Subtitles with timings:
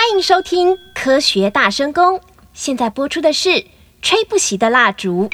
[0.00, 2.14] 欢迎收听《科学大声公》，
[2.52, 3.64] 现在播出的是
[4.00, 5.28] 吹不熄的蜡烛。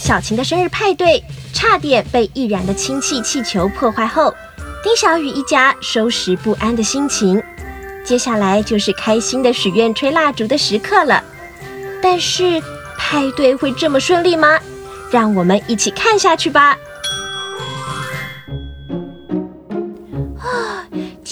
[0.00, 1.22] 小晴的生日派对
[1.52, 4.34] 差点被易燃的氢气气球破坏后，
[4.82, 7.42] 丁小雨一家收拾不安的心情。
[8.02, 11.22] 接下来就是开心的许愿吹蜡烛的时刻了。
[12.02, 12.58] 但是
[12.96, 14.58] 派对会这么顺利吗？
[15.10, 16.78] 让我们一起看下去吧。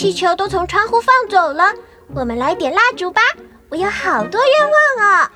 [0.05, 1.65] 气球都从窗户放走了，
[2.15, 3.23] 我们来点蜡烛吧。
[3.71, 5.33] 我有好多愿望啊！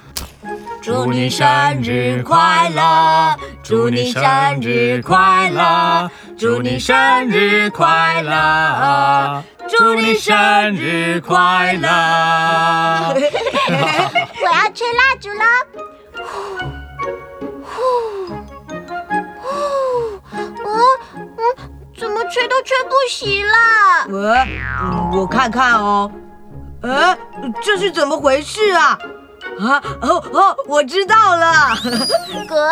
[0.83, 1.47] 祝你生
[1.83, 3.35] 日快乐！
[3.63, 6.11] 祝你生日快乐！
[6.37, 9.43] 祝你生日快乐！
[9.71, 10.37] 祝你生
[10.75, 11.89] 日快乐！
[13.17, 16.78] 我要吹蜡烛了！
[22.31, 23.53] 吹都吹不熄了？
[24.13, 26.11] 呃，我看看哦。
[26.83, 27.17] 呃，
[27.63, 28.99] 这是怎么回事啊？
[29.59, 31.75] 啊哦哦，我知道了。
[32.49, 32.71] 哥，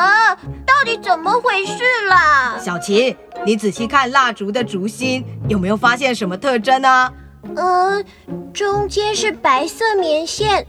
[0.65, 2.57] 到底怎么回事啦？
[2.63, 7.13] 小琴，你仔细看蜡烛的烛芯，有没有发现什么特征呢？
[7.57, 8.05] 呃，
[8.53, 10.65] 中间是白色棉线，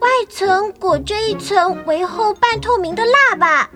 [0.00, 3.70] 外层裹着一层为厚半透明的蜡吧，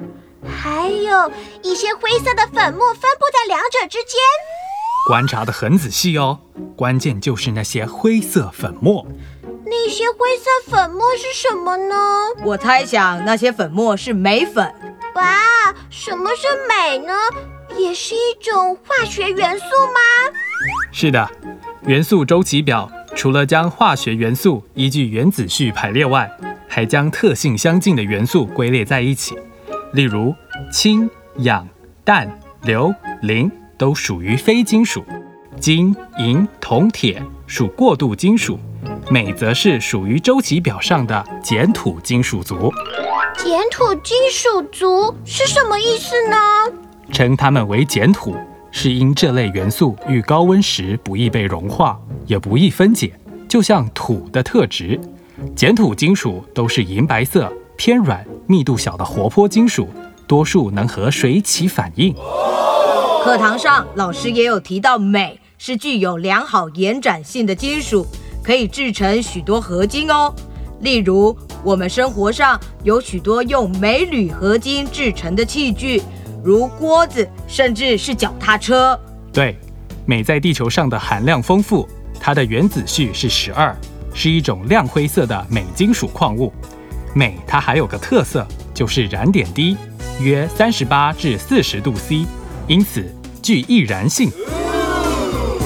[0.45, 1.31] 还有
[1.62, 4.19] 一些灰色的粉末分布在两者之间。
[5.07, 6.41] 观察的很仔细哦，
[6.75, 9.07] 关键就是那些灰色粉末。
[9.67, 11.95] 那些灰色粉末是什么呢？
[12.43, 14.65] 我猜想那些粉末是镁粉。
[15.15, 17.13] 哇，什么是镁呢？
[17.77, 20.01] 也是一种化学元素吗？
[20.91, 21.29] 是的，
[21.83, 26.31] 元素周期表除了将化学元素依据原子序排列外，
[26.67, 29.37] 还将特性相近的元素归类在一起。
[29.93, 30.35] 例如，
[30.73, 31.69] 氢、氧、
[32.05, 35.05] 氮、硫、磷都属于非金属，
[35.58, 38.58] 金、银、铜、铁属过渡金属。
[39.11, 42.72] 镁则是属于周期表上的碱土金属族。
[43.36, 46.36] 碱土金属族是什么意思呢？
[47.13, 48.34] 称它们为碱土，
[48.70, 53.13] 是因这类元素遇高温时不易被融化，也不易分解，
[53.48, 54.98] 就像土的特质。
[55.57, 59.89] 碱土金属都是银白色、偏软、密度小的活泼金属，
[60.27, 62.14] 多数能和水起反应。
[63.24, 68.07] 课堂上老师也有提到，镁是具有良好延展性的金属。
[68.42, 70.30] 可以制成许多合金哦，
[70.83, 76.02] 例如我们生活上有许多用镁铝合金制成的器具，
[76.45, 79.01] 如锅子，甚至是脚踏车。
[79.33, 79.57] 对，
[80.05, 81.89] 镁在地球上的含量丰富，
[82.20, 83.74] 它的原子序是十二，
[84.13, 86.52] 是一种亮灰色的镁金属矿物。
[87.14, 89.79] 镁它还有个特色，就是燃点低，
[90.20, 92.27] 约三十八至四十度 C，
[92.67, 93.05] 因此
[93.42, 94.30] 具易燃性。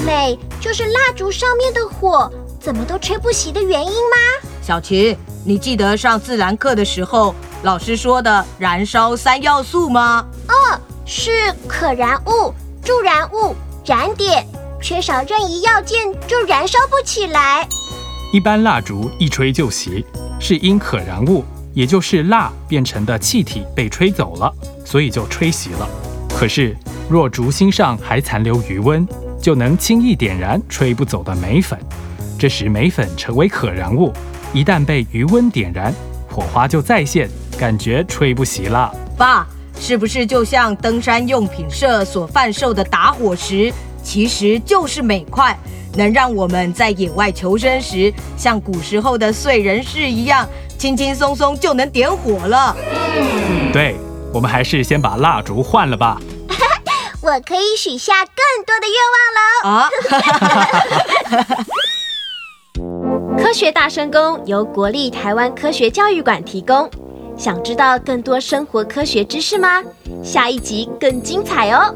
[0.05, 2.31] 美就是蜡烛上面的火。
[2.61, 4.49] 怎么都吹不熄的原因吗？
[4.61, 7.33] 小琪，你记得上自然课的时候
[7.63, 10.27] 老师说的燃烧三要素吗？
[10.49, 11.31] 哦，是
[11.69, 13.55] 可燃物、助燃物、
[13.85, 14.45] 燃点，
[14.81, 17.65] 缺少任意要件就燃烧不起来。
[18.33, 20.03] 一般蜡烛一吹就熄，
[20.37, 24.53] 是因可燃物，也就是蜡变成的气体被吹走了，
[24.85, 25.87] 所以就吹熄了。
[26.39, 26.73] 可是
[27.09, 29.05] 若烛芯上还残留余温，
[29.41, 31.77] 就能轻易点燃吹不走的煤粉。
[32.37, 34.13] 这时煤粉成为可燃物，
[34.53, 35.93] 一旦被余温点燃，
[36.29, 38.89] 火花就再现，感觉吹不熄了。
[39.17, 39.45] 爸，
[39.81, 43.69] 是不是就像登山用品社所贩售的打火石，
[44.01, 45.59] 其实就是镁块，
[45.95, 50.47] 能让我们在野外求生时，像古时候的燧人氏一样，
[50.77, 52.73] 轻轻松松就能点火了。
[53.13, 53.97] 嗯对，
[54.33, 56.17] 我们还是先把蜡烛换了吧。
[57.21, 58.35] 我可以许下更
[58.65, 59.69] 多的愿望喽。
[59.69, 59.89] 啊！
[63.37, 66.89] 科学大声公由国立台湾科学教育馆提供。
[67.37, 69.81] 想知道更多生活科学知识吗？
[70.23, 71.95] 下一集更精彩哦！